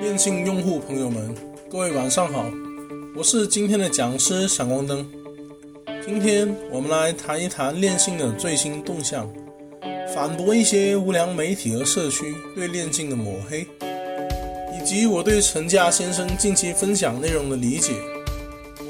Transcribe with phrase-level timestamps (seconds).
[0.00, 1.34] 电信用户朋友们，
[1.70, 2.44] 各位晚上好，
[3.16, 5.04] 我是今天的讲师闪光灯。
[6.04, 9.28] 今天我们来谈一谈链信的最新动向，
[10.14, 13.66] 反驳一些无良媒体和社区对链信的抹黑，
[14.78, 17.94] 以及我对陈家先生近期分享内容的理解。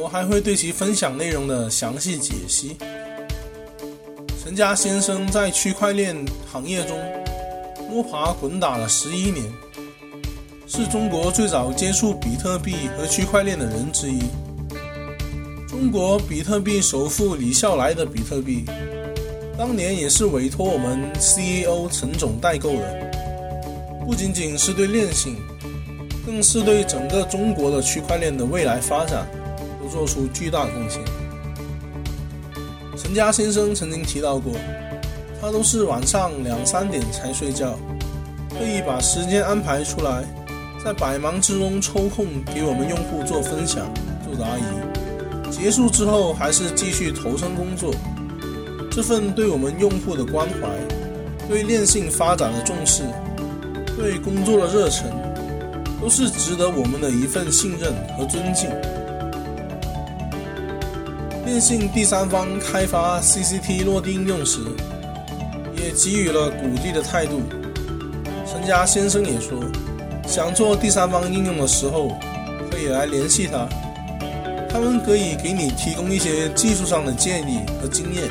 [0.00, 2.76] 我还会对其分享内容的详细解析。
[4.52, 6.14] 陈家先生在区块链
[6.46, 6.94] 行业中
[7.88, 9.42] 摸爬滚打了十一年。
[10.66, 14.20] 是中国最早接触比特币和区块链的人之一。
[15.66, 18.66] 中国比特币首富李笑来的比特币，
[19.56, 23.10] 当年也是委托我们 CEO 陈总代购的。
[24.04, 25.38] 不仅仅是对链信，
[26.26, 29.26] 更是对整个中国的区块链的未来发展
[29.80, 31.00] 都做出巨大贡献。
[33.12, 34.54] 陈家先生曾经提到过，
[35.38, 37.78] 他都是晚上两三点才睡觉，
[38.48, 40.24] 特意把时间安排出来。
[40.82, 43.86] 在百忙之中抽空给我们用户做分享、
[44.24, 47.94] 做答疑，结束之后还是继续投身工作。
[48.90, 50.70] 这份对我们用户的关怀、
[51.46, 53.02] 对链信发展的重视、
[53.94, 55.12] 对工作的热忱，
[56.00, 58.70] 都是值得我们的一份信任和尊敬。
[61.52, 64.58] 电信第三方开发 CCT 落地应用时，
[65.76, 67.42] 也给予了鼓励的态度。
[68.50, 69.62] 陈家先生也说。
[70.26, 72.16] 想做第三方应用的时候，
[72.70, 73.68] 可以来联系他，
[74.70, 78.24] 他们可以给你提供一些技术上的建议和经验。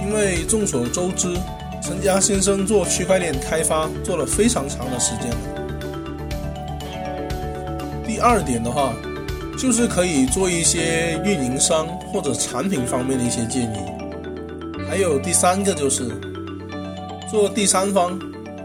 [0.00, 1.36] 因为众所周知，
[1.82, 5.36] 陈家先生做区块链开发做了非常长的时间了。
[8.06, 8.94] 第二点的话，
[9.58, 13.78] 就是可以做一些运营商或者产品方面的一些建议。
[14.88, 16.10] 还有第三个就是
[17.30, 18.18] 做第三方，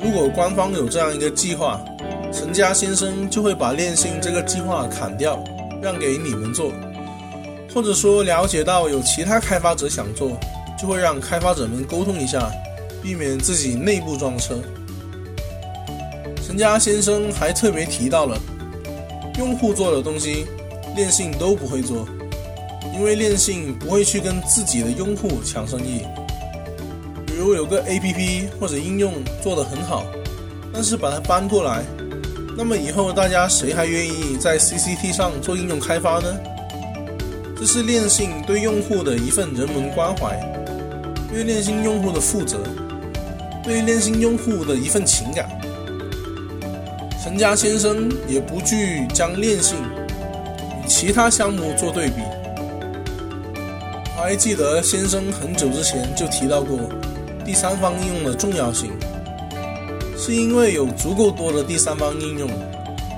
[0.00, 1.80] 如果官方有这样一个计划。
[2.34, 5.44] 陈家先生就会把链信这个计划砍掉，
[5.82, 6.72] 让给你们做，
[7.74, 10.32] 或者说了解到有其他开发者想做，
[10.80, 12.50] 就会让开发者们沟通一下，
[13.02, 14.54] 避免自己内部撞车。
[16.42, 18.38] 陈家先生还特别提到了，
[19.36, 20.46] 用户做的东西，
[20.94, 22.06] 链信都不会做，
[22.94, 26.02] 因为链信不会去跟自己的用户抢生意。
[27.26, 30.04] 比如有个 APP 或者应用做得很好，
[30.72, 31.82] 但是把它搬过来。
[32.56, 36.38] 那么以后大家谁还愿意在 CCT 上做应用开发呢？
[37.58, 40.38] 这是链信对用户的一份人文关怀，
[41.32, 42.58] 对链信用户的负责，
[43.64, 45.48] 对链信用户的一份情感。
[47.24, 49.78] 陈家先生也不惧将链信
[50.86, 52.22] 其他项目做对比。
[54.16, 56.78] 还记得先生很久之前就提到过
[57.44, 58.92] 第三方应用的重要性。
[60.16, 62.48] 是因为有足够多的第三方应用，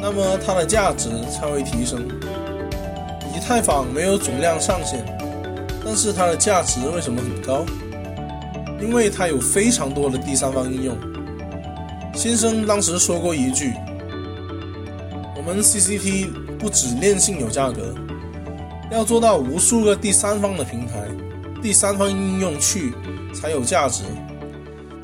[0.00, 2.04] 那么它的价值才会提升。
[3.32, 5.04] 以太坊没有总量上限，
[5.84, 7.64] 但是它的价值为什么很高？
[8.80, 10.96] 因为它有非常多的第三方应用。
[12.14, 13.72] 先生当时说过一句
[15.38, 17.94] ：“我们 CCT 不止链信有价格，
[18.90, 21.08] 要做到无数个第三方的平台、
[21.62, 22.92] 第三方应用去
[23.32, 24.04] 才有价值。”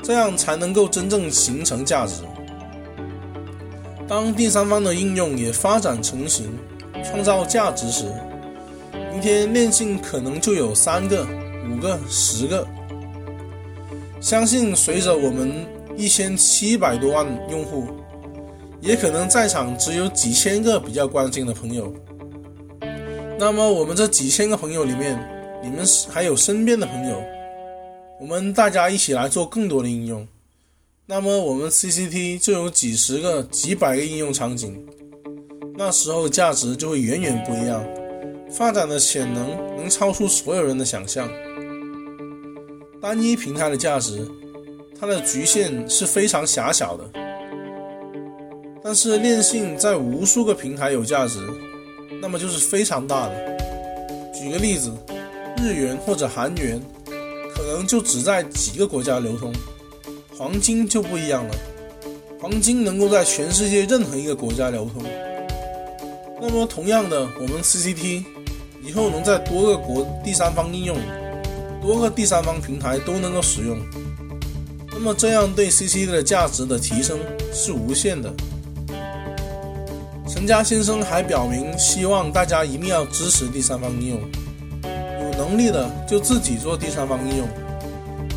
[0.03, 2.21] 这样才能够真正形成价值。
[4.07, 6.45] 当第三方的应用也发展成型，
[7.03, 8.05] 创造价值时，
[9.11, 11.25] 明天链信可能就有三个、
[11.67, 12.67] 五个、十个。
[14.21, 15.65] 相信随着我们
[15.97, 17.87] 一千七百多万用户，
[18.85, 21.91] 也可能在场只有几千个比较关心的朋友。
[23.39, 25.19] 那么我们这几千个朋友里面，
[25.63, 27.19] 你们还有身边的朋友？
[28.21, 30.25] 我们大家一起来做更多的应用，
[31.07, 34.85] 那么我们 CCT 就有几十个、几百个应用场景，
[35.75, 37.83] 那时候价值就会远远不一样，
[38.49, 41.27] 发展的潜能能超出所有人的想象。
[43.01, 44.25] 单一平台的价值，
[44.97, 47.03] 它的局限是非常狭小的，
[48.87, 51.39] 但是链信在无数个平台有价值，
[52.21, 53.57] 那么就是非常大的。
[54.31, 54.93] 举个例子，
[55.57, 56.79] 日元或者韩元。
[57.55, 59.51] 可能就只在几个国家流通，
[60.37, 61.55] 黄金就不一样了，
[62.39, 65.01] 黄金能够在全世界任何一个国家流通。
[66.39, 68.23] 那么同样的，我们 CCT
[68.83, 70.97] 以后能在多个国第三方应用、
[71.81, 73.79] 多个第三方平台都能够使用，
[74.91, 77.17] 那么这样对 CCT 的价值的提升
[77.53, 78.31] 是无限的。
[80.35, 84.19] 陈家先生还表明，希望大家一定要支持第三方应用。
[84.83, 87.47] 有能力的就自己做第三方应用，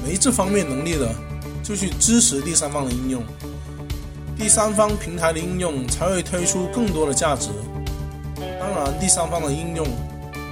[0.06, 1.12] 没这方面能力的，
[1.61, 3.21] 就去支持第三方的应用，
[4.39, 7.49] 第三方平台的应用才会推出更多的价值。
[8.61, 9.85] 当然，第三方的应用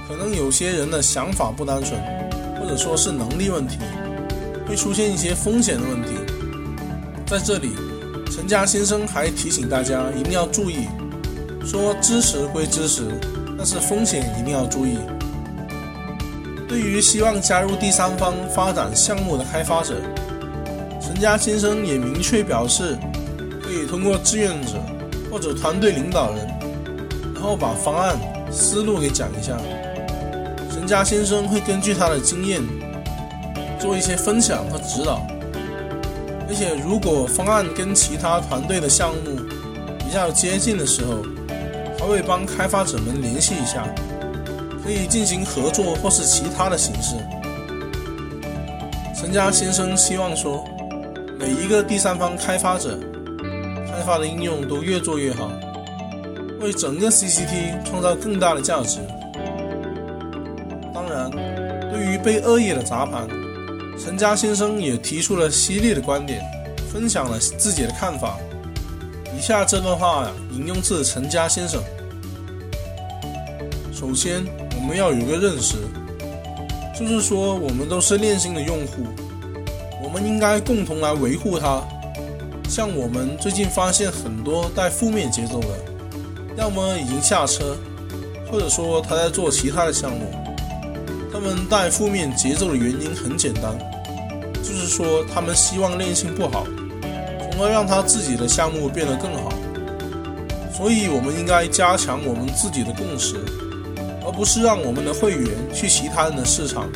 [0.05, 1.97] 可能有些人的想法不单纯，
[2.59, 3.77] 或者说是能力问题，
[4.67, 6.09] 会出现一些风险的问题。
[7.25, 7.69] 在这里，
[8.29, 10.87] 陈家先生还提醒大家一定要注意，
[11.67, 13.03] 说支持归支持，
[13.57, 14.97] 但是风险一定要注意。
[16.65, 19.95] 对于希望加入第三方发展项目的开发者，
[21.01, 22.97] 陈家先生也明确表示，
[23.61, 24.81] 可以通过志愿者
[25.29, 26.47] 或者团队领导人，
[27.35, 28.17] 然后把方案
[28.49, 29.57] 思路给讲一下。
[30.71, 32.61] 陈家先生会根据他的经验
[33.77, 35.21] 做一些分享和指导，
[36.47, 39.35] 而且如果方案跟其他团队的项目
[39.99, 41.21] 比较接近的时候，
[42.07, 43.85] 会帮开发者们联系一下。
[44.83, 47.15] 可以进行合作或是其他的形式。
[49.13, 50.63] 陈家先生希望说，
[51.37, 52.97] 每一个第三方开发者
[53.85, 55.51] 开发的应用都越做越好，
[56.61, 58.99] 为整个 CCT 创造更大的价值。
[60.93, 61.29] 当然，
[61.91, 63.27] 对于被恶意的砸盘，
[63.99, 66.41] 陈家先生也提出了犀利的观点，
[66.89, 68.37] 分享了自己的看法。
[69.37, 71.83] 以下这段话引用自陈家先生。
[73.99, 74.45] 首先。
[74.79, 75.75] 我们要有个认识，
[76.97, 79.03] 就是说我们都是链信的用户，
[80.03, 81.81] 我们应该共同来维护它。
[82.69, 85.67] 像我们最近发现很多带负面节奏的，
[86.55, 87.75] 要么已经下车，
[88.49, 90.31] 或者说他在做其他的项目。
[91.33, 93.75] 他们带负面节奏的原因很简单，
[94.61, 96.67] 就是说他们希望链信不好，
[97.51, 99.51] 从而让他自己的项目变得更好。
[100.71, 103.35] 所以，我们应该加强我们自己的共识。
[104.27, 106.91] 而不是让我们的会员去其他人的市场，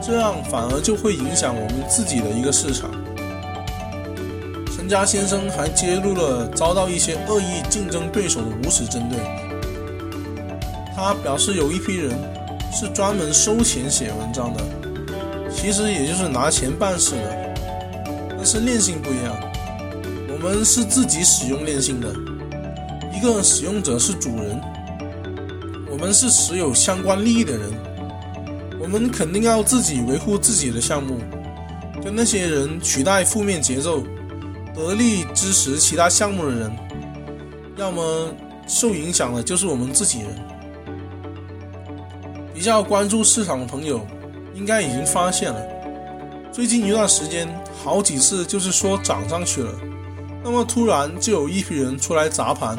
[0.00, 2.88] 这样反而就会影响我们自己的一个市场。
[4.76, 9.18] 陈家先生还揭露了遭到一些恶意竞争对手的无耻针对。
[10.94, 12.16] 他表示有一批人
[12.72, 14.62] 是专门收钱写文章的，
[15.50, 17.54] 其实也就是拿钱办事的。
[18.36, 19.34] 但是链性不一样，
[20.28, 22.14] 我们是自己使用链性的，
[23.12, 24.60] 一个使用者是主人。
[25.94, 27.72] 我们是持有相关利益的人，
[28.80, 31.20] 我们肯定要自己维护自己的项目，
[32.02, 34.02] 跟那些人取代负面节奏、
[34.74, 36.76] 得力支持其他项目的人，
[37.76, 38.28] 要么
[38.66, 40.28] 受影响的就是我们自己人。
[42.52, 44.04] 比较关注市场的朋友，
[44.52, 45.62] 应该已经发现了，
[46.50, 47.48] 最近一段时间
[47.84, 49.72] 好几次就是说涨上去了，
[50.42, 52.76] 那么突然就有一批人出来砸盘。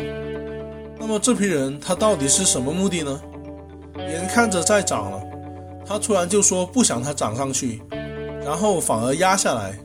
[1.08, 3.22] 那么这批人他到底是什么目的呢？
[3.96, 5.22] 眼看着在涨了，
[5.86, 7.80] 他突然就说不想它涨上去，
[8.44, 9.78] 然后反而压下来。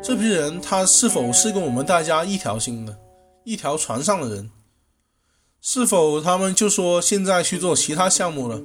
[0.00, 2.96] 这批人他是否是跟我们大家一条心的、
[3.42, 4.48] 一条船上的人？
[5.60, 8.62] 是否他们就说现在去做其他项目了，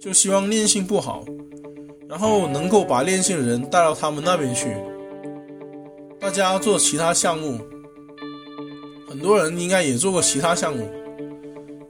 [0.00, 1.24] 就希望链性不好，
[2.08, 4.76] 然后能够把链性的人带到他们那边去，
[6.18, 7.60] 大家做其他项目。
[9.08, 10.86] 很多人应该也做过其他项目，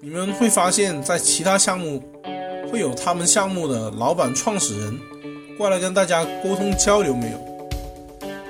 [0.01, 2.01] 你们会发现在其他项目
[2.71, 4.97] 会有他们项目的老板、创始人
[5.57, 7.39] 过来跟大家沟通交流没有？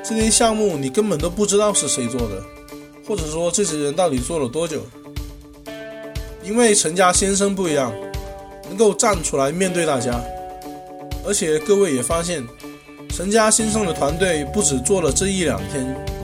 [0.05, 2.43] 这些项目你根本都不知道是谁做的，
[3.07, 4.83] 或者说这些人到底做了多久？
[6.43, 7.91] 因为陈家先生不一样，
[8.69, 10.21] 能够站出来面对大家，
[11.27, 12.47] 而且各位也发现，
[13.09, 16.18] 陈家先生的团队不止做了这一两天。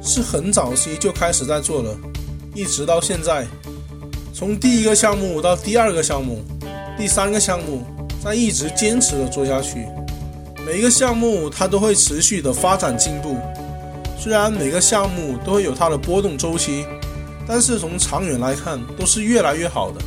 [0.00, 1.96] 是很早期就开始在做了，
[2.54, 3.46] 一直到现在，
[4.32, 6.42] 从第一个项目到第二个项目，
[6.96, 7.84] 第三个项目，
[8.22, 9.86] 在一直坚持的做下去。
[10.64, 13.36] 每一个项目它都会持续的发展进步，
[14.18, 16.84] 虽然每个项目都会有它的波动周期，
[17.46, 20.00] 但是从长远来看都是越来越好的。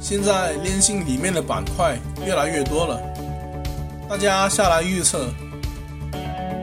[0.00, 3.00] 现在链信里面的板块越来越多了，
[4.08, 5.26] 大家下来预测。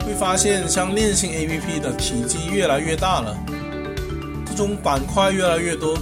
[0.06, 3.36] 会发现，像链性 APP 的体积越来越大了，
[4.46, 5.98] 这种板块越来越多。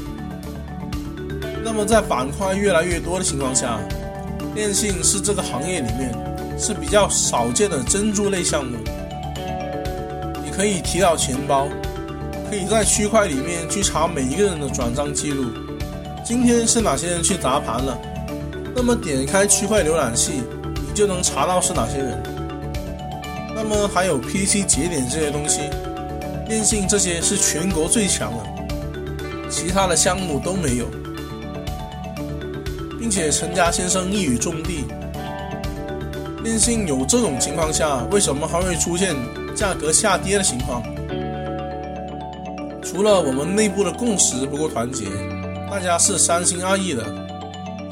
[1.64, 3.80] 那么，在板块越来越多的情况下，
[4.54, 6.12] 链性是这个行业里面
[6.58, 8.76] 是比较少见的珍珠类项目。
[10.44, 11.66] 你可以提到钱包，
[12.50, 15.46] 可以在区块里面去查每一个人的转账记录，
[16.22, 17.98] 今天是哪些人去砸盘了。
[18.76, 20.42] 那么，点开区块浏览器，
[20.74, 22.22] 你就能查到是哪些人。
[23.66, 25.62] 那么还有 PC 节点这些东西，
[26.46, 30.84] 电信这些是全国最强的，其他的项目都没有，
[32.98, 34.84] 并且陈家先生一语中的，
[36.44, 39.16] 电信有这种情况下，为什么还会出现
[39.56, 40.82] 价格下跌的情况？
[42.82, 45.06] 除了我们内部的共识不够团结，
[45.70, 47.02] 大家是三心二意的，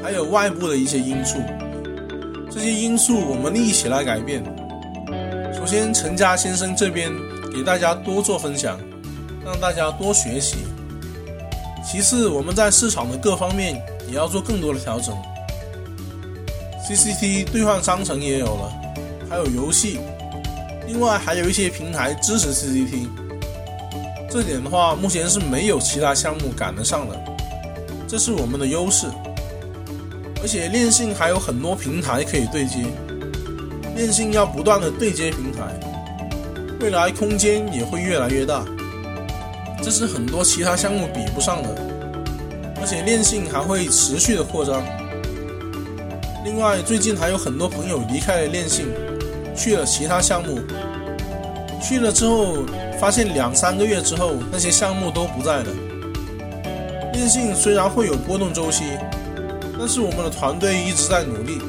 [0.02, 1.38] 还有外部的一些因素。
[2.50, 4.44] 这些因素我们一起来改变。
[5.72, 7.10] 首先，陈家先生这边
[7.50, 8.78] 给大家多做分享，
[9.42, 10.56] 让大家多学习。
[11.82, 15.16] 其次，我们在市场的各方面也要做更多的调整。
[16.86, 18.70] CCT 兑换商城也有了，
[19.30, 19.98] 还有游戏，
[20.86, 23.08] 另外还有一些平台支持 CCT。
[24.28, 27.18] 这点的话，目前是没有其他项目赶得上的，
[28.06, 29.06] 这是我们的优势。
[30.42, 32.84] 而且链信还有很多平台可以对接，
[33.94, 35.78] 链信要不断的对接平台，
[36.80, 38.64] 未来空间也会越来越大，
[39.82, 41.68] 这是很多其他项目比不上的。
[42.80, 44.82] 而且链信还会持续的扩张。
[46.44, 48.86] 另外，最近还有很多朋友离开了链信，
[49.54, 50.58] 去了其他项目。
[51.80, 52.64] 去了之后，
[52.98, 55.66] 发现两三个月之后，那些项目都不在了。
[57.12, 58.84] 链信虽然会有波动周期，
[59.78, 61.60] 但是我们的团队一直在努力。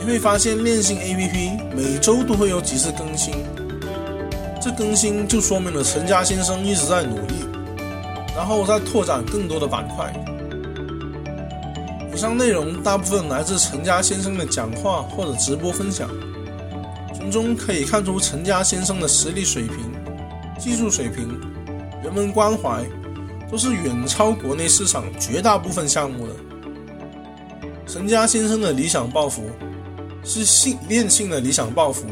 [0.00, 3.34] 你会发现恋心 APP 每周都会有几次更新，
[4.60, 7.34] 这更新就说明了陈家先生一直在努力，
[8.34, 10.12] 然后再拓展更多的板块。
[12.14, 16.08] 以上内容大部分来自陈家先生的讲话或者直播分享，
[17.14, 19.78] 从中可以看出陈家先生的实力水平、
[20.58, 21.28] 技术水平、
[22.02, 22.84] 人文关怀，
[23.50, 26.32] 都是远超国内市场绝大部分项目的。
[27.86, 29.44] 陈家先生的理想抱负，
[30.28, 32.04] 是性恋性的理想抱负，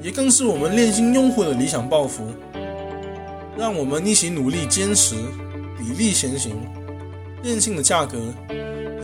[0.00, 2.22] 也更是我们链信用户的理想抱负。
[3.58, 5.16] 让我们一起努力坚持，
[5.80, 6.54] 砥砺前行，
[7.42, 8.16] 电信的价格。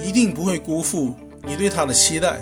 [0.04, 1.14] 一定不会辜负
[1.44, 2.40] 你对它的期待。